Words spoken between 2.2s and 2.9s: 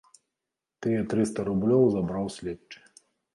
следчы.